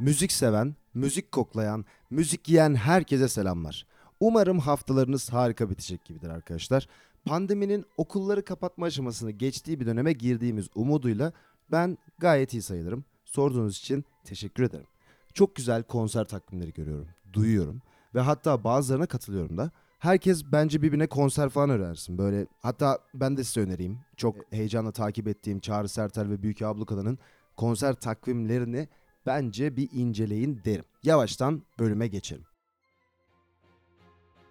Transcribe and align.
Müzik 0.00 0.32
seven, 0.32 0.74
müzik 0.94 1.32
koklayan, 1.32 1.84
müzik 2.10 2.48
yiyen 2.48 2.74
herkese 2.74 3.28
selamlar. 3.28 3.86
Umarım 4.20 4.58
haftalarınız 4.58 5.32
harika 5.32 5.70
bitecek 5.70 6.04
gibidir 6.04 6.28
arkadaşlar. 6.28 6.88
Pandeminin 7.24 7.84
okulları 7.96 8.44
kapatma 8.44 8.86
aşamasını 8.86 9.30
geçtiği 9.30 9.80
bir 9.80 9.86
döneme 9.86 10.12
girdiğimiz 10.12 10.68
umuduyla 10.74 11.32
ben 11.72 11.98
gayet 12.18 12.52
iyi 12.52 12.62
sayılırım. 12.62 13.04
Sorduğunuz 13.24 13.78
için 13.78 14.04
teşekkür 14.24 14.62
ederim. 14.62 14.86
Çok 15.34 15.56
güzel 15.56 15.82
konser 15.82 16.24
takvimleri 16.24 16.72
görüyorum, 16.72 17.08
duyuyorum 17.32 17.82
ve 18.14 18.20
hatta 18.20 18.64
bazılarına 18.64 19.06
katılıyorum 19.06 19.58
da. 19.58 19.70
Herkes 19.98 20.44
bence 20.52 20.82
birbirine 20.82 21.06
konser 21.06 21.48
falan 21.48 21.70
önersin. 21.70 22.18
Böyle 22.18 22.46
hatta 22.62 22.98
ben 23.14 23.36
de 23.36 23.44
size 23.44 23.60
önereyim. 23.60 23.98
Çok 24.16 24.36
heyecanla 24.52 24.92
takip 24.92 25.28
ettiğim 25.28 25.60
Çağrı 25.60 25.88
Sertel 25.88 26.30
ve 26.30 26.42
Büyük 26.42 26.62
Ablukada'nın 26.62 27.18
konser 27.56 27.94
takvimlerini 27.94 28.88
bence 29.30 29.76
bir 29.76 29.88
inceleyin 29.92 30.60
derim. 30.64 30.84
Yavaştan 31.02 31.62
bölüme 31.78 32.06
geçelim. 32.06 32.44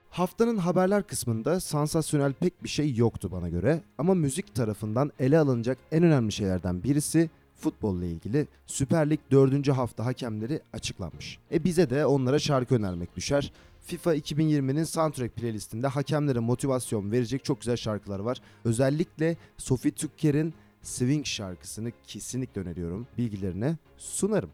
Haftanın 0.09 0.57
haberler 0.57 1.03
kısmında 1.03 1.59
sansasyonel 1.59 2.33
pek 2.33 2.63
bir 2.63 2.69
şey 2.69 2.95
yoktu 2.95 3.29
bana 3.31 3.49
göre 3.49 3.81
ama 3.97 4.13
müzik 4.13 4.55
tarafından 4.55 5.11
ele 5.19 5.39
alınacak 5.39 5.77
en 5.91 6.03
önemli 6.03 6.31
şeylerden 6.31 6.83
birisi 6.83 7.29
futbolla 7.55 8.05
ilgili 8.05 8.47
Süper 8.65 9.09
Lig 9.09 9.19
4. 9.31 9.67
hafta 9.67 10.05
hakemleri 10.05 10.61
açıklanmış. 10.73 11.39
E 11.51 11.63
bize 11.63 11.89
de 11.89 12.05
onlara 12.05 12.39
şarkı 12.39 12.75
önermek 12.75 13.15
düşer. 13.15 13.51
FIFA 13.81 14.15
2020'nin 14.15 14.83
soundtrack 14.83 15.35
playlistinde 15.35 15.87
hakemlere 15.87 16.39
motivasyon 16.39 17.11
verecek 17.11 17.43
çok 17.45 17.59
güzel 17.61 17.77
şarkılar 17.77 18.19
var. 18.19 18.41
Özellikle 18.65 19.37
Sophie 19.57 19.91
Tukker'in 19.91 20.53
Swing 20.81 21.25
şarkısını 21.25 21.91
kesinlikle 22.07 22.61
öneriyorum. 22.61 23.07
Bilgilerine 23.17 23.77
sunarım. 23.97 24.49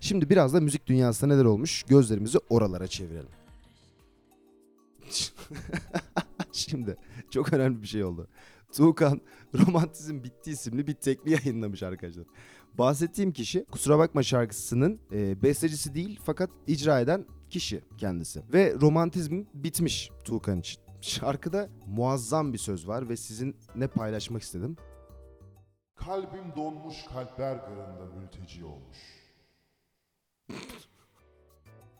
Şimdi 0.00 0.30
biraz 0.30 0.54
da 0.54 0.60
müzik 0.60 0.86
dünyasında 0.86 1.34
neler 1.34 1.44
olmuş 1.44 1.82
gözlerimizi 1.82 2.38
oralara 2.50 2.86
çevirelim. 2.86 3.30
Şimdi 6.52 6.96
çok 7.30 7.52
önemli 7.52 7.82
bir 7.82 7.86
şey 7.86 8.04
oldu. 8.04 8.28
Tuğkan 8.72 9.20
Romantizm 9.54 10.24
Bitti 10.24 10.50
isimli 10.50 10.86
bir 10.86 10.94
tekli 10.94 11.30
yayınlamış 11.30 11.82
arkadaşlar. 11.82 12.24
Bahsettiğim 12.78 13.32
kişi 13.32 13.64
kusura 13.64 13.98
bakma 13.98 14.22
şarkısının 14.22 15.00
e, 15.12 15.42
bestecisi 15.42 15.94
değil 15.94 16.20
fakat 16.24 16.50
icra 16.66 17.00
eden 17.00 17.26
kişi 17.50 17.80
kendisi. 17.98 18.42
Ve 18.52 18.74
romantizm 18.80 19.44
bitmiş 19.54 20.10
Tuğkan 20.24 20.60
için. 20.60 20.82
Şarkıda 21.00 21.68
muazzam 21.86 22.52
bir 22.52 22.58
söz 22.58 22.88
var 22.88 23.08
ve 23.08 23.16
sizinle 23.16 23.88
paylaşmak 23.94 24.42
istedim. 24.42 24.76
Kalbim 25.96 26.56
donmuş 26.56 27.04
kalpler 27.04 27.56
garında 27.56 28.14
mülteci 28.20 28.64
olmuş. 28.64 29.19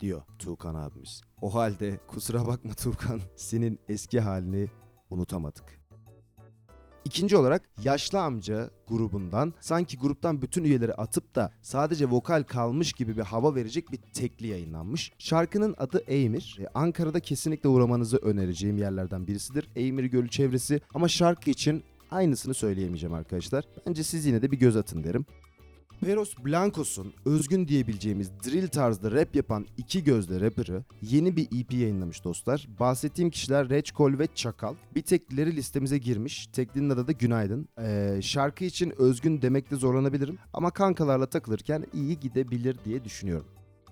Diyor 0.00 0.22
Tuğkan 0.38 0.74
abimiz. 0.74 1.22
O 1.42 1.54
halde 1.54 2.00
kusura 2.06 2.46
bakma 2.46 2.74
Tuğkan 2.74 3.20
senin 3.36 3.78
eski 3.88 4.20
halini 4.20 4.68
unutamadık. 5.10 5.80
İkinci 7.04 7.36
olarak 7.36 7.62
Yaşlı 7.84 8.20
Amca 8.20 8.70
grubundan 8.88 9.54
sanki 9.60 9.98
gruptan 9.98 10.42
bütün 10.42 10.64
üyeleri 10.64 10.94
atıp 10.94 11.34
da 11.34 11.52
sadece 11.62 12.10
vokal 12.10 12.42
kalmış 12.42 12.92
gibi 12.92 13.16
bir 13.16 13.22
hava 13.22 13.54
verecek 13.54 13.92
bir 13.92 13.96
tekli 13.96 14.46
yayınlanmış. 14.46 15.12
Şarkının 15.18 15.74
adı 15.78 16.04
Eymir. 16.06 16.58
Ankara'da 16.74 17.20
kesinlikle 17.20 17.68
uğramanızı 17.68 18.16
önereceğim 18.16 18.78
yerlerden 18.78 19.26
birisidir. 19.26 19.68
Eymir 19.76 20.04
Gölü 20.04 20.28
çevresi 20.28 20.80
ama 20.94 21.08
şarkı 21.08 21.50
için 21.50 21.84
aynısını 22.10 22.54
söyleyemeyeceğim 22.54 23.14
arkadaşlar. 23.14 23.64
Bence 23.86 24.04
siz 24.04 24.26
yine 24.26 24.42
de 24.42 24.50
bir 24.50 24.58
göz 24.58 24.76
atın 24.76 25.04
derim. 25.04 25.26
Peros 26.00 26.34
Blancos'un 26.44 27.12
özgün 27.24 27.68
diyebileceğimiz 27.68 28.30
drill 28.44 28.68
tarzda 28.68 29.12
rap 29.12 29.36
yapan 29.36 29.66
iki 29.76 30.04
gözle 30.04 30.40
rapper'ı 30.40 30.84
yeni 31.02 31.36
bir 31.36 31.48
EP 31.60 31.72
yayınlamış 31.72 32.24
dostlar. 32.24 32.68
Bahsettiğim 32.80 33.30
kişiler 33.30 33.68
Reçkol 33.68 34.18
ve 34.18 34.28
Çakal. 34.34 34.74
Bir 34.94 35.02
teklileri 35.02 35.56
listemize 35.56 35.98
girmiş. 35.98 36.46
Teklinin 36.46 36.90
adı 36.90 37.06
da 37.06 37.12
Günaydın. 37.12 37.68
Ee, 37.80 38.18
şarkı 38.22 38.64
için 38.64 38.94
özgün 38.98 39.42
demekte 39.42 39.76
zorlanabilirim 39.76 40.38
ama 40.52 40.70
kankalarla 40.70 41.26
takılırken 41.26 41.86
iyi 41.94 42.20
gidebilir 42.20 42.76
diye 42.84 43.04
düşünüyorum. 43.04 43.46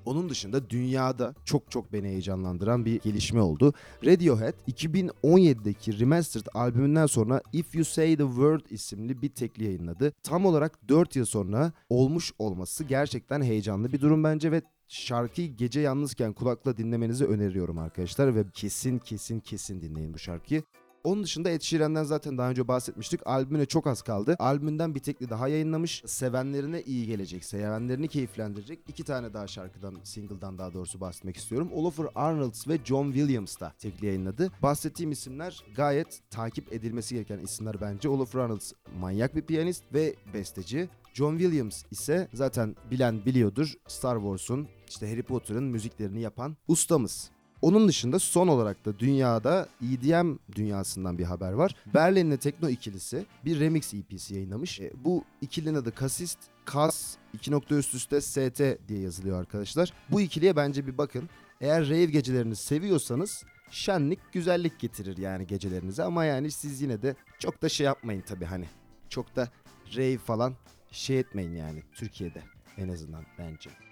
Onun 0.09 0.29
dışında 0.29 0.71
dünyada 0.71 1.35
çok 1.45 1.71
çok 1.71 1.93
beni 1.93 2.09
heyecanlandıran 2.09 2.85
bir 2.85 3.01
gelişme 3.01 3.41
oldu. 3.41 3.73
Radiohead 4.05 4.55
2017'deki 4.69 5.99
Remastered 6.01 6.47
albümünden 6.55 7.07
sonra 7.07 7.43
If 7.53 7.75
You 7.75 7.85
Say 7.85 8.17
The 8.17 8.27
Word 8.27 8.61
isimli 8.71 9.23
bir 9.23 9.29
tekli 9.29 9.65
yayınladı. 9.65 10.13
Tam 10.23 10.47
olarak 10.47 10.89
4 10.89 11.17
yıl 11.17 11.25
sonra 11.25 11.73
olmuş 11.89 12.33
olması 12.39 12.85
gerçekten 12.85 13.43
heyecanlı 13.43 13.93
bir 13.93 14.01
durum 14.01 14.25
bence 14.25 14.53
ve 14.53 14.63
şarkıyı 14.89 15.57
gece 15.57 15.81
yalnızken 15.81 16.33
kulakla 16.33 16.77
dinlemenizi 16.77 17.25
öneriyorum 17.25 17.79
arkadaşlar 17.79 18.35
ve 18.35 18.45
kesin 18.55 18.99
kesin 18.99 19.41
kesin 19.41 19.81
dinleyin 19.81 20.15
bu 20.15 20.19
şarkıyı. 20.19 20.63
Onun 21.05 21.23
dışında 21.23 21.51
Ed 21.51 21.61
Sheeran'dan 21.61 22.05
zaten 22.05 22.39
daha 22.39 22.51
önce 22.51 22.69
bahsetmiştik. 22.69 23.21
Albümüne 23.27 23.67
çok 23.67 23.87
az 23.87 24.03
kaldı. 24.03 24.37
Albümünden 24.39 24.95
bir 24.95 25.01
tekli 25.01 25.31
daha 25.31 25.49
yayınlamış. 25.49 26.03
Sevenlerine 26.07 26.83
iyi 26.83 27.07
gelecek, 27.07 27.45
sevenlerini 27.45 28.09
keyiflendirecek 28.09 28.79
iki 28.89 29.05
tane 29.05 29.35
daha 29.35 29.47
şarkıdan, 29.47 29.95
single'dan 30.05 30.59
daha 30.59 30.73
doğrusu 30.73 31.01
bahsetmek 31.01 31.37
istiyorum. 31.37 31.71
Oliver 31.73 32.07
Arnolds 32.15 32.69
ve 32.69 32.79
John 32.85 33.13
Williams 33.13 33.61
da 33.61 33.73
tekli 33.79 34.07
yayınladı. 34.07 34.53
Bahsettiğim 34.63 35.13
isimler 35.13 35.65
gayet 35.77 36.21
takip 36.31 36.73
edilmesi 36.73 37.15
gereken 37.15 37.39
isimler 37.39 37.81
bence. 37.81 38.09
Oliver 38.09 38.41
Arnolds 38.41 38.73
manyak 39.01 39.37
bir 39.37 39.43
piyanist 39.43 39.85
ve 39.95 40.15
besteci. 40.35 40.89
John 41.15 41.39
Williams 41.39 41.85
ise 41.91 42.29
zaten 42.35 42.77
bilen 42.91 43.25
biliyordur 43.25 43.75
Star 43.89 44.17
Wars'un 44.17 44.69
işte 44.89 45.11
Harry 45.11 45.23
Potter'ın 45.23 45.65
müziklerini 45.65 46.21
yapan 46.21 46.57
ustamız. 46.69 47.31
Onun 47.63 47.89
dışında 47.89 48.19
son 48.19 48.49
olarak 48.49 48.85
da 48.85 48.99
dünyada 48.99 49.69
EDM 49.83 50.33
dünyasından 50.55 51.19
bir 51.19 51.25
haber 51.25 51.53
var. 51.53 51.75
Berlin'le 51.95 52.37
Tekno 52.37 52.69
ikilisi 52.69 53.27
bir 53.45 53.61
remix 53.61 53.95
EP'si 53.95 54.35
yayınlamış. 54.35 54.81
E, 54.81 54.93
bu 55.05 55.25
ikilinin 55.41 55.75
adı 55.75 55.95
Kasist, 55.95 56.39
Kas, 56.65 57.17
2 57.35 57.51
nokta 57.51 57.75
üst 57.75 57.95
üste 57.95 58.21
ST 58.21 58.61
diye 58.89 59.01
yazılıyor 59.01 59.41
arkadaşlar. 59.41 59.93
Bu 60.11 60.21
ikiliye 60.21 60.57
bence 60.57 60.87
bir 60.87 60.99
bakın. 60.99 61.29
Eğer 61.61 61.89
rave 61.89 62.05
gecelerini 62.05 62.57
seviyorsanız 62.57 63.45
şenlik 63.71 64.19
güzellik 64.33 64.79
getirir 64.79 65.17
yani 65.17 65.47
gecelerinize 65.47 66.03
ama 66.03 66.25
yani 66.25 66.51
siz 66.51 66.83
yine 66.83 67.03
de 67.03 67.17
çok 67.39 67.63
da 67.63 67.69
şey 67.69 67.87
yapmayın 67.87 68.21
tabii 68.21 68.45
hani. 68.45 68.67
Çok 69.09 69.37
da 69.37 69.49
rave 69.97 70.19
falan 70.19 70.55
şey 70.91 71.19
etmeyin 71.19 71.53
yani 71.53 71.83
Türkiye'de 71.93 72.43
en 72.77 72.89
azından 72.89 73.25
bence. 73.39 73.88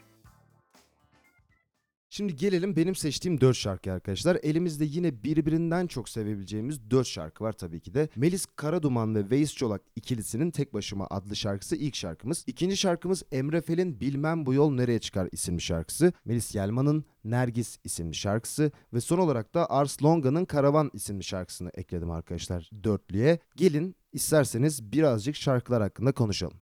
Şimdi 2.16 2.37
gelelim 2.37 2.77
benim 2.77 2.94
seçtiğim 2.94 3.41
4 3.41 3.56
şarkı 3.56 3.93
arkadaşlar. 3.93 4.38
Elimizde 4.43 4.84
yine 4.84 5.25
birbirinden 5.25 5.87
çok 5.87 6.09
sevebileceğimiz 6.09 6.91
4 6.91 7.06
şarkı 7.06 7.44
var 7.44 7.53
tabii 7.53 7.81
ki 7.81 7.94
de. 7.94 8.09
Melis 8.16 8.47
Karaduman 8.56 9.15
ve 9.15 9.31
Veys 9.31 9.54
Çolak 9.54 9.82
ikilisinin 9.97 10.50
Tek 10.50 10.75
Başıma 10.75 11.06
adlı 11.10 11.37
şarkısı 11.37 11.76
ilk 11.76 11.94
şarkımız. 11.94 12.44
İkinci 12.47 12.76
şarkımız 12.76 13.22
Emre 13.32 13.60
Fel'in 13.60 14.00
Bilmem 14.00 14.47
Bu 14.47 14.55
Yol 14.55 14.71
Nereye 14.71 14.99
Çıkar 14.99 15.28
isimli 15.32 15.60
şarkısı. 15.60 16.12
Melis 16.25 16.55
Yelman'ın 16.55 17.05
Nergis 17.25 17.78
isimli 17.84 18.15
şarkısı 18.15 18.72
ve 18.93 19.00
son 19.00 19.19
olarak 19.19 19.55
da 19.55 19.71
Ars 19.71 20.03
Longa'nın 20.03 20.44
Karavan 20.44 20.91
isimli 20.93 21.25
şarkısını 21.25 21.71
ekledim 21.75 22.10
arkadaşlar 22.10 22.71
dörtlüye. 22.84 23.38
Gelin 23.56 23.97
isterseniz 24.12 24.93
birazcık 24.93 25.37
şarkılar 25.37 25.82
hakkında 25.82 26.12
konuşalım. 26.12 26.66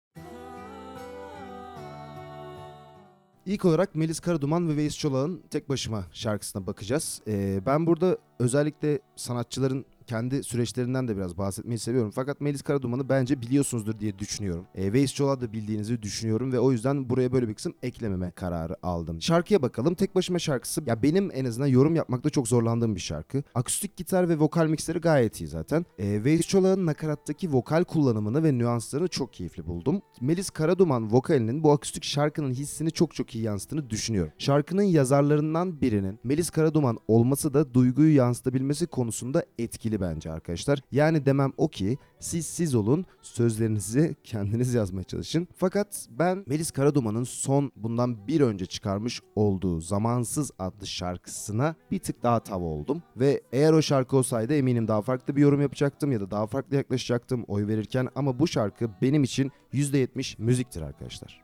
İlk 3.46 3.66
olarak 3.66 3.96
Melis 3.96 4.19
Karaduman 4.19 4.69
ve 4.69 4.78
Veys 4.78 4.97
Çolak'ın 4.97 5.44
Tek 5.50 5.69
Başıma 5.69 6.06
şarkısına 6.12 6.68
bakacağız. 6.68 7.22
Ee, 7.28 7.62
ben 7.66 7.85
burada 7.85 8.18
özellikle 8.40 9.00
sanatçıların 9.16 9.85
kendi 10.12 10.44
süreçlerinden 10.44 11.08
de 11.08 11.18
biraz 11.18 11.38
bahsetmeyi 11.38 11.80
seviyorum. 11.80 12.12
Fakat 12.16 12.42
Melis 12.42 12.62
Karaduman'ı 12.62 13.10
bence 13.10 13.42
biliyorsunuzdur 13.42 14.00
diye 14.00 14.19
düşünüyorum. 14.19 14.66
E, 14.75 14.94
Veys 14.94 15.13
Çolak'ı 15.13 15.42
da 15.42 15.54
bildiğinizi 15.54 16.02
düşünüyorum 16.02 16.52
ve 16.52 16.60
o 16.60 16.72
yüzden 16.72 17.10
buraya 17.10 17.31
böyle 17.31 17.48
bir 17.48 17.54
kısım 17.54 17.74
eklememe 17.84 18.31
kararı 18.31 18.75
aldım. 18.84 19.22
Şarkıya 19.22 19.62
bakalım. 19.62 19.96
Tek 19.96 20.16
başıma 20.16 20.40
şarkısı 20.40 20.81
ya 20.86 21.04
benim 21.04 21.30
en 21.34 21.46
azından 21.46 21.68
yorum 21.68 21.96
yapmakta 21.96 22.30
çok 22.30 22.48
zorlandığım 22.48 22.96
bir 22.96 23.00
şarkı. 23.00 23.44
Akustik 23.56 23.98
gitar 23.98 24.30
ve 24.30 24.40
vokal 24.40 24.68
miksleri 24.68 25.00
gayet 25.00 25.42
iyi 25.42 25.48
zaten. 25.48 25.86
E, 26.00 26.24
Veys 26.24 26.48
Çolak'ın 26.48 26.86
nakarattaki 26.86 27.54
vokal 27.54 27.84
kullanımını 27.84 28.44
ve 28.44 28.57
nüanslarını 28.57 29.07
çok 29.07 29.34
keyifli 29.34 29.66
buldum. 29.66 30.02
Melis 30.22 30.50
Karaduman 30.50 31.14
vokalinin 31.14 31.64
bu 31.64 31.72
akustik 31.72 32.04
şarkının 32.04 32.52
hissini 32.52 32.92
çok 32.92 33.16
çok 33.16 33.36
iyi 33.36 33.44
yansıttığını 33.44 33.90
düşünüyorum. 33.90 34.34
Şarkının 34.38 34.84
yazarlarından 34.84 35.81
birinin 35.81 36.19
Melis 36.24 36.50
Karaduman 36.50 36.98
olması 37.07 37.54
da 37.54 37.74
duyguyu 37.74 38.16
yansıtabilmesi 38.16 38.88
konusunda 38.88 39.46
etkili 39.60 40.00
bence 40.01 40.31
arkadaşlar. 40.31 40.80
Yani 40.92 41.25
demem 41.25 41.53
o 41.57 41.68
ki 41.68 41.98
siz 42.19 42.45
siz 42.45 42.75
olun 42.75 43.06
sözlerinizi 43.21 44.15
kendiniz 44.24 44.74
yazmaya 44.74 45.03
çalışın. 45.03 45.48
Fakat 45.56 46.07
ben 46.09 46.44
Melis 46.48 46.71
Karaduman'ın 46.71 47.24
son 47.24 47.71
bundan 47.75 48.27
bir 48.27 48.42
önce 48.42 48.65
çıkarmış 48.65 49.21
olduğu 49.36 49.81
Zamansız 49.81 50.51
adlı 50.59 50.88
şarkısına 50.88 51.75
bir 51.92 52.00
tık 52.00 52.24
daha 52.24 52.39
tav 52.39 52.62
oldum. 52.62 53.03
Ve 53.18 53.42
eğer 53.51 53.74
o 53.74 53.81
şarkı 53.81 54.18
olsaydı 54.18 54.56
eminim 54.56 54.88
daha 54.88 55.01
farklı 55.01 55.36
bir 55.36 55.42
yorum 55.42 55.62
yapacaktım 55.62 56.12
ya 56.12 56.19
da 56.19 56.31
daha 56.31 56.47
farklı 56.47 56.75
yaklaşacaktım 56.75 57.44
oy 57.47 57.68
verirken 57.68 58.09
ama 58.15 58.39
bu 58.39 58.47
şarkı 58.47 58.89
benim 59.01 59.24
için 59.24 59.51
%70 59.74 60.42
müziktir 60.42 60.81
arkadaşlar. 60.81 61.42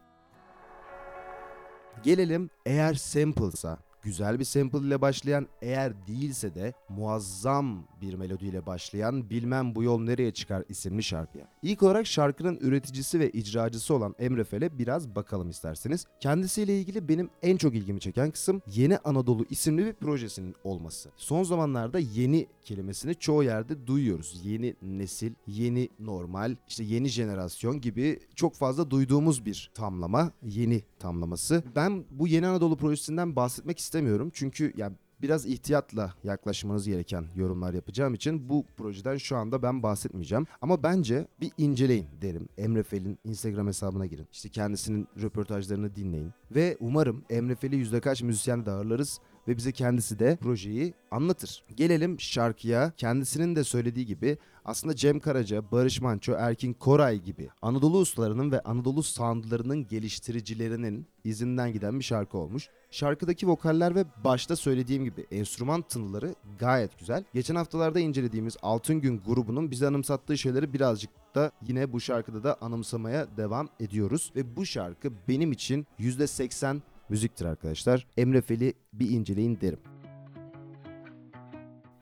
Gelelim 2.04 2.50
eğer 2.66 2.94
sample'sa 2.94 3.87
güzel 4.08 4.40
bir 4.40 4.44
sample 4.44 4.80
ile 4.80 5.02
başlayan 5.02 5.48
eğer 5.62 6.08
değilse 6.08 6.56
de 6.56 6.74
muazzam 6.90 7.88
bir 8.02 8.14
melodiyle 8.14 8.66
başlayan 8.66 9.30
Bilmem 9.30 9.76
Bu 9.76 9.84
Yol 9.84 10.00
Nereye 10.00 10.32
Çıkar 10.32 10.64
isimli 10.70 11.04
şarkıya. 11.04 11.48
İlk 11.64 11.84
olarak 11.84 12.08
şarkının 12.08 12.58
üreticisi 12.62 13.20
ve 13.20 13.30
icracısı 13.30 13.94
olan 13.94 14.16
Emre 14.20 14.44
Fel'e 14.44 14.80
biraz 14.80 15.16
bakalım 15.16 15.50
isterseniz. 15.50 16.06
Kendisiyle 16.20 16.80
ilgili 16.80 17.10
benim 17.10 17.30
en 17.42 17.58
çok 17.58 17.76
ilgimi 17.76 18.00
çeken 18.00 18.32
kısım 18.32 18.62
Yeni 18.68 18.98
Anadolu 18.98 19.46
isimli 19.50 19.86
bir 19.86 19.94
projesinin 19.94 20.56
olması. 20.64 21.10
Son 21.18 21.44
zamanlarda 21.44 22.00
yeni 22.00 22.48
kelimesini 22.64 23.16
çoğu 23.16 23.44
yerde 23.44 23.88
duyuyoruz. 23.88 24.42
Yeni 24.44 24.76
nesil, 24.82 25.34
yeni 25.48 25.90
normal, 26.00 26.56
işte 26.68 26.84
yeni 26.84 27.08
jenerasyon 27.08 27.82
gibi 27.82 28.20
çok 28.36 28.56
fazla 28.56 28.92
duyduğumuz 28.92 29.46
bir 29.46 29.72
tamlama, 29.74 30.32
yeni 30.44 30.82
tamlaması. 31.00 31.64
Ben 31.76 32.06
bu 32.12 32.28
Yeni 32.28 32.48
Anadolu 32.48 32.78
projesinden 32.78 33.36
bahsetmek 33.36 33.80
istemiyorum. 33.80 34.32
Çünkü 34.34 34.74
yani 34.78 34.96
biraz 35.22 35.46
ihtiyatla 35.46 36.14
yaklaşmanız 36.24 36.88
gereken 36.88 37.26
yorumlar 37.36 37.74
yapacağım 37.74 38.14
için 38.14 38.50
bu 38.50 38.66
projeden 38.78 39.18
şu 39.18 39.38
anda 39.38 39.64
ben 39.64 39.84
bahsetmeyeceğim. 39.84 40.46
Ama 40.62 40.84
bence 40.84 41.28
bir 41.42 41.52
inceleyin 41.58 42.08
derim. 42.22 42.50
Emre 42.58 42.84
Fel'in 42.84 43.20
Instagram 43.24 43.68
hesabına 43.68 44.06
girin. 44.06 44.28
İşte 44.32 44.50
kendisinin 44.50 45.08
röportajlarını 45.22 45.96
dinleyin. 45.96 46.34
Ve 46.52 46.78
umarım 46.80 47.24
Emre 47.30 47.56
Fel'i 47.56 47.76
yüzde 47.76 48.00
kaç 48.00 48.22
müzisyen 48.22 48.66
de 48.66 48.72
ağırlarız 48.72 49.20
ve 49.48 49.58
bize 49.58 49.72
kendisi 49.72 50.20
de 50.20 50.38
projeyi 50.42 50.94
anlatır. 51.12 51.64
Gelelim 51.76 52.20
şarkıya. 52.20 52.92
Kendisinin 52.98 53.56
de 53.56 53.64
söylediği 53.64 54.06
gibi 54.06 54.38
aslında 54.66 54.96
Cem 54.96 55.20
Karaca, 55.20 55.72
Barış 55.72 56.02
Manço, 56.02 56.34
Erkin 56.34 56.74
Koray 56.74 57.22
gibi 57.22 57.50
Anadolu 57.62 57.98
ustalarının 57.98 58.52
ve 58.52 58.62
Anadolu 58.62 59.04
soundlarının 59.04 59.88
geliştiricilerinin 59.88 61.08
izinden 61.24 61.74
giden 61.74 62.00
bir 62.00 62.04
şarkı 62.04 62.38
olmuş. 62.38 62.70
Şarkıdaki 62.92 63.48
vokaller 63.48 63.96
ve 63.96 64.06
başta 64.24 64.56
söylediğim 64.56 65.04
gibi 65.04 65.26
enstrüman 65.32 65.82
tınıları 65.82 66.36
gayet 66.60 67.00
güzel. 67.00 67.24
Geçen 67.34 67.56
haftalarda 67.56 68.00
incelediğimiz 68.00 68.58
Altın 68.62 69.02
Gün 69.02 69.22
grubunun 69.26 69.72
bize 69.72 69.88
anımsattığı 69.88 70.38
şeyleri 70.38 70.74
birazcık 70.74 71.10
da 71.36 71.52
yine 71.68 71.94
bu 71.94 72.00
şarkıda 72.00 72.44
da 72.44 72.58
anımsamaya 72.62 73.38
devam 73.38 73.70
ediyoruz. 73.80 74.32
Ve 74.36 74.56
bu 74.56 74.66
şarkı 74.66 75.12
benim 75.28 75.52
için 75.52 75.88
%80 76.00 76.82
müziktir 77.10 77.46
arkadaşlar. 77.46 78.08
Emre 78.18 78.42
Fel'i 78.42 78.74
bir 78.94 79.10
inceleyin 79.10 79.62
derim. 79.62 79.80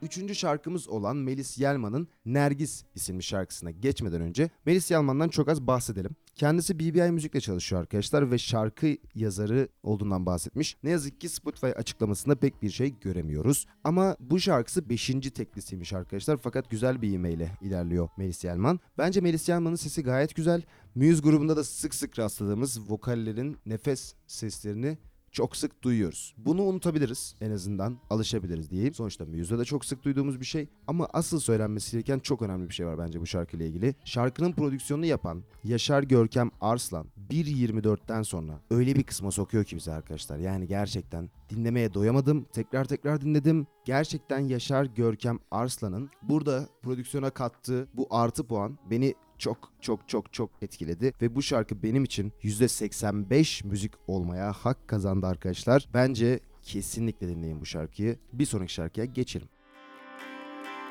Üçüncü 0.02 0.34
şarkımız 0.34 0.88
olan 0.88 1.16
Melis 1.16 1.58
Yelman'ın 1.58 2.08
Nergis 2.26 2.84
isimli 2.94 3.22
şarkısına 3.22 3.70
geçmeden 3.70 4.20
önce 4.20 4.50
Melis 4.66 4.90
Yelman'dan 4.90 5.28
çok 5.28 5.48
az 5.48 5.66
bahsedelim. 5.66 6.10
Kendisi 6.34 6.78
BBI 6.78 7.12
Müzik'le 7.12 7.40
çalışıyor 7.40 7.82
arkadaşlar 7.82 8.30
ve 8.30 8.38
şarkı 8.38 8.96
yazarı 9.14 9.68
olduğundan 9.82 10.26
bahsetmiş. 10.26 10.76
Ne 10.82 10.90
yazık 10.90 11.20
ki 11.20 11.28
Spotify 11.28 11.66
açıklamasında 11.66 12.34
pek 12.34 12.62
bir 12.62 12.70
şey 12.70 12.94
göremiyoruz. 13.00 13.66
Ama 13.84 14.16
bu 14.20 14.40
şarkısı 14.40 14.88
5. 14.88 15.06
teklisiymiş 15.34 15.92
arkadaşlar 15.92 16.36
fakat 16.36 16.70
güzel 16.70 17.02
bir 17.02 17.12
ivmeyle 17.12 17.50
ilerliyor 17.60 18.08
Melis 18.16 18.44
Yelman. 18.44 18.80
Bence 18.98 19.20
Melis 19.20 19.48
Yelman'ın 19.48 19.76
sesi 19.76 20.02
gayet 20.02 20.34
güzel. 20.34 20.62
Muse 20.96 21.22
grubunda 21.22 21.56
da 21.56 21.64
sık 21.64 21.94
sık 21.94 22.18
rastladığımız 22.18 22.90
vokallerin 22.90 23.56
nefes 23.66 24.14
seslerini 24.26 24.98
çok 25.30 25.56
sık 25.56 25.82
duyuyoruz. 25.82 26.34
Bunu 26.38 26.62
unutabiliriz 26.62 27.34
en 27.40 27.50
azından 27.50 27.98
alışabiliriz 28.10 28.70
diyeyim. 28.70 28.94
Sonuçta 28.94 29.24
Muse'da 29.26 29.58
de 29.58 29.64
çok 29.64 29.84
sık 29.84 30.02
duyduğumuz 30.02 30.40
bir 30.40 30.44
şey 30.44 30.68
ama 30.86 31.08
asıl 31.12 31.40
söylenmesi 31.40 31.92
gereken 31.92 32.18
çok 32.18 32.42
önemli 32.42 32.68
bir 32.68 32.74
şey 32.74 32.86
var 32.86 32.98
bence 32.98 33.20
bu 33.20 33.26
şarkıyla 33.26 33.66
ilgili. 33.66 33.94
Şarkının 34.04 34.52
prodüksiyonunu 34.52 35.06
yapan 35.06 35.42
Yaşar 35.64 36.02
Görkem 36.02 36.50
Arslan 36.60 37.06
1.24'ten 37.30 38.22
sonra 38.22 38.60
öyle 38.70 38.94
bir 38.94 39.02
kısma 39.02 39.30
sokuyor 39.30 39.64
ki 39.64 39.76
bize 39.76 39.92
arkadaşlar. 39.92 40.38
Yani 40.38 40.66
gerçekten 40.66 41.30
dinlemeye 41.50 41.94
doyamadım. 41.94 42.46
Tekrar 42.52 42.84
tekrar 42.84 43.20
dinledim. 43.20 43.66
Gerçekten 43.84 44.38
Yaşar 44.38 44.84
Görkem 44.84 45.38
Arslan'ın 45.50 46.10
burada 46.22 46.68
prodüksiyona 46.82 47.30
kattığı 47.30 47.88
bu 47.94 48.06
artı 48.10 48.46
puan 48.46 48.78
beni 48.90 49.14
çok 49.38 49.72
çok 49.80 50.08
çok 50.08 50.32
çok 50.32 50.50
etkiledi 50.62 51.12
ve 51.22 51.34
bu 51.34 51.42
şarkı 51.42 51.82
benim 51.82 52.04
için 52.04 52.32
%85 52.42 53.66
müzik 53.66 53.92
olmaya 54.06 54.52
hak 54.52 54.88
kazandı 54.88 55.26
arkadaşlar. 55.26 55.88
Bence 55.94 56.40
kesinlikle 56.62 57.28
dinleyin 57.28 57.60
bu 57.60 57.66
şarkıyı. 57.66 58.18
Bir 58.32 58.46
sonraki 58.46 58.72
şarkıya 58.72 59.06
geçelim. 59.06 59.48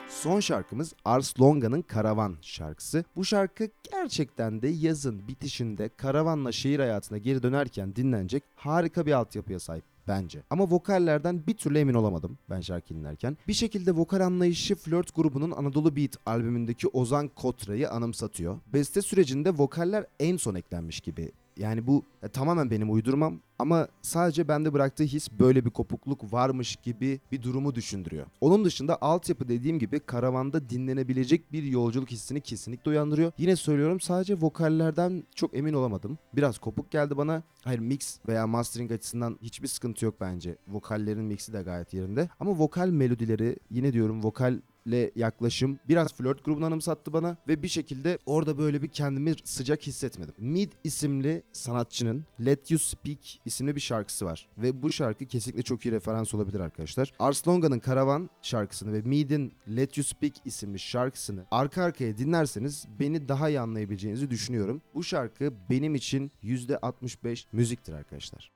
Son 0.10 0.40
şarkımız 0.40 0.94
Ars 1.06 1.40
Longa'nın 1.40 1.82
Karavan 1.82 2.38
şarkısı. 2.42 3.04
Bu 3.16 3.26
şarkı 3.26 3.70
gerçekten 3.92 4.62
de 4.62 4.68
yazın 4.68 5.28
bitişinde 5.28 5.90
karavanla 5.98 6.52
şehir 6.52 6.80
hayatına 6.80 7.18
geri 7.18 7.44
dönerken 7.44 7.96
dinlenecek 7.96 8.44
harika 8.56 9.06
bir 9.06 9.12
altyapıya 9.12 9.60
sahip 9.60 9.95
bence. 10.08 10.44
Ama 10.50 10.72
vokallerden 10.72 11.48
bir 11.48 11.54
türlü 11.54 11.80
emin 11.80 11.94
olamadım 11.94 12.38
ben 12.50 12.62
şarkı 12.62 12.96
dinlerken. 12.96 13.38
Bir 13.48 13.54
şekilde 13.54 13.92
vokal 13.92 14.20
anlayışı 14.20 14.76
Flirt 14.76 15.16
grubunun 15.16 15.52
Anadolu 15.52 15.96
Beat 15.96 16.18
albümündeki 16.26 16.88
Ozan 16.88 17.28
Kotra'yı 17.28 17.90
anımsatıyor. 17.90 18.60
Beste 18.74 19.02
sürecinde 19.02 19.50
vokaller 19.50 20.06
en 20.20 20.38
son 20.38 20.56
eklenmiş 20.56 21.00
gibi. 21.00 21.32
Yani 21.58 21.88
bu 21.88 22.04
e, 22.24 22.28
tamamen 22.28 22.72
benim 22.72 22.92
uydurmam 22.94 23.40
ama 23.60 23.88
sadece 24.02 24.48
bende 24.48 24.74
bıraktığı 24.74 25.04
his 25.04 25.32
böyle 25.40 25.66
bir 25.66 25.70
kopukluk 25.70 26.34
varmış 26.34 26.76
gibi 26.76 27.20
bir 27.32 27.42
durumu 27.42 27.76
düşündürüyor. 27.76 28.26
Onun 28.42 28.66
dışında 28.66 28.98
altyapı 29.02 29.48
dediğim 29.48 29.80
gibi 29.80 30.00
karavanda 30.00 30.70
dinlenebilecek 30.70 31.52
bir 31.52 31.64
yolculuk 31.64 32.12
hissini 32.12 32.42
kesinlikle 32.42 32.92
uyandırıyor. 32.92 33.32
Yine 33.38 33.56
söylüyorum 33.56 34.00
sadece 34.00 34.36
vokallerden 34.42 35.24
çok 35.36 35.58
emin 35.58 35.74
olamadım. 35.74 36.18
Biraz 36.36 36.58
kopuk 36.58 36.92
geldi 36.92 37.18
bana. 37.18 37.44
Hayır 37.64 37.80
mix 37.80 38.20
veya 38.28 38.48
mastering 38.48 38.92
açısından 38.92 39.40
hiçbir 39.42 39.68
sıkıntı 39.68 40.06
yok 40.06 40.16
bence. 40.22 40.58
Vokallerin 40.68 41.24
mixi 41.24 41.54
de 41.54 41.62
gayet 41.62 41.94
yerinde. 41.94 42.30
Ama 42.40 42.60
vokal 42.60 42.88
melodileri 42.88 43.58
yine 43.72 43.94
diyorum 43.94 44.24
vokal 44.24 44.60
le 44.92 45.12
yaklaşım 45.16 45.80
biraz 45.90 46.14
flört 46.14 46.46
grubunu 46.46 46.66
anımsattı 46.66 47.14
bana 47.14 47.38
ve 47.48 47.64
bir 47.64 47.68
şekilde 47.68 48.20
orada 48.26 48.58
böyle 48.58 48.82
bir 48.82 48.88
kendimi 48.88 49.34
sıcak 49.44 49.88
hissetmedim. 49.88 50.34
Mid 50.38 50.72
isimli 50.84 51.44
sanatçının 51.52 52.26
Let 52.46 52.72
You 52.72 52.80
Speak 52.80 53.20
isimli 53.46 53.76
bir 53.76 53.82
şarkısı 53.82 54.26
var 54.26 54.48
ve 54.58 54.82
bu 54.84 54.92
şarkı 54.92 55.26
kesinlikle 55.26 55.64
çok 55.64 55.86
iyi 55.86 55.92
referans 55.92 56.34
olabilir 56.34 56.60
arkadaşlar. 56.60 57.14
Ars 57.20 57.48
Longa'nın 57.48 57.80
Karavan 57.80 58.30
şarkısını 58.42 58.94
ve 58.94 59.02
Mid'in 59.02 59.54
Let 59.76 59.98
You 59.98 60.04
Speak 60.04 60.34
isimli 60.46 60.80
şarkısını 60.80 61.46
arka 61.52 61.84
arkaya 61.84 62.18
dinlerseniz 62.18 62.86
beni 63.00 63.28
daha 63.28 63.50
iyi 63.50 63.60
anlayabileceğinizi 63.60 64.30
düşünüyorum. 64.30 64.82
Bu 64.94 65.04
şarkı 65.04 65.54
benim 65.70 65.96
için 65.96 66.32
%65 66.44 67.46
müziktir 67.52 67.94
arkadaşlar. 67.94 68.55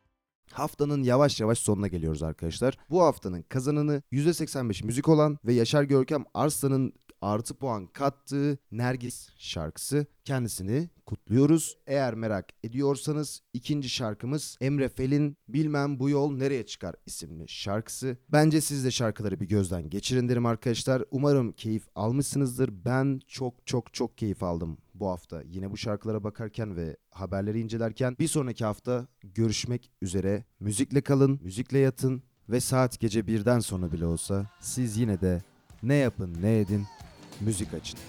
Haftanın 0.53 1.03
yavaş 1.03 1.41
yavaş 1.41 1.59
sonuna 1.59 1.87
geliyoruz 1.87 2.23
arkadaşlar. 2.23 2.77
Bu 2.89 3.01
haftanın 3.01 3.41
kazananı 3.41 4.01
%85 4.11 4.85
müzik 4.85 5.09
olan 5.09 5.39
ve 5.45 5.53
Yaşar 5.53 5.83
Görkem 5.83 6.23
Arslan'ın 6.33 6.93
artı 7.21 7.53
puan 7.53 7.87
kattığı 7.87 8.57
Nergis 8.71 9.29
şarkısı. 9.37 10.05
Kendisini 10.25 10.89
kutluyoruz. 11.05 11.77
Eğer 11.87 12.13
merak 12.13 12.49
ediyorsanız 12.63 13.41
ikinci 13.53 13.89
şarkımız 13.89 14.57
Emre 14.61 14.89
Fel'in 14.89 15.37
Bilmem 15.47 15.99
Bu 15.99 16.09
Yol 16.09 16.31
Nereye 16.31 16.65
Çıkar 16.65 16.95
isimli 17.05 17.49
şarkısı. 17.49 18.17
Bence 18.31 18.61
siz 18.61 18.85
de 18.85 18.91
şarkıları 18.91 19.39
bir 19.39 19.47
gözden 19.47 19.89
geçirin 19.89 20.29
derim 20.29 20.45
arkadaşlar. 20.45 21.03
Umarım 21.11 21.51
keyif 21.51 21.87
almışsınızdır. 21.95 22.85
Ben 22.85 23.21
çok 23.27 23.67
çok 23.67 23.93
çok 23.93 24.17
keyif 24.17 24.43
aldım 24.43 24.77
bu 24.99 25.09
hafta. 25.09 25.41
Yine 25.41 25.71
bu 25.71 25.77
şarkılara 25.77 26.23
bakarken 26.23 26.75
ve 26.75 26.97
haberleri 27.11 27.59
incelerken 27.59 28.15
bir 28.19 28.27
sonraki 28.27 28.65
hafta 28.65 29.07
görüşmek 29.23 29.91
üzere. 30.01 30.43
Müzikle 30.59 31.01
kalın, 31.01 31.39
müzikle 31.43 31.79
yatın 31.79 32.23
ve 32.49 32.59
saat 32.59 32.99
gece 32.99 33.27
birden 33.27 33.59
sonra 33.59 33.91
bile 33.91 34.05
olsa 34.05 34.45
siz 34.61 34.97
yine 34.97 35.21
de 35.21 35.41
ne 35.83 35.95
yapın 35.95 36.37
ne 36.41 36.59
edin 36.59 36.85
müzik 37.41 37.73
açın. 37.73 37.99